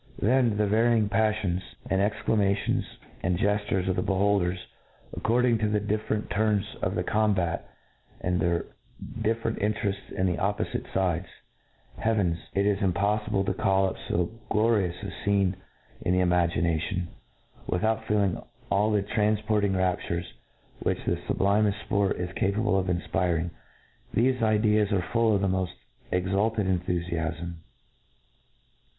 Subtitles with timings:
[0.19, 2.83] —^Then the varying paflions, and exclamations,
[3.21, 4.57] and gef tures of the beholders,
[5.15, 7.69] according to the differ ent turns of the combat,
[8.19, 8.65] and their
[9.21, 11.27] different in' terefts in the oppofite fides.—
[11.99, 12.37] ^Heavens!
[12.55, 15.53] it is im poffible to call up fo glorious a fcene
[16.01, 17.05] in the ima gination.
[17.05, 17.67] INTRODUCTION.
[17.69, 18.41] 75 gination, without feeling
[18.71, 20.25] all the tranfporting raptures,
[20.83, 23.51] t^hich the fublimeft fport is capable of infpiring—
[24.15, 25.69] fthefe ide?is are full of the mofl,
[26.11, 27.57] exalt ed enthufiafm.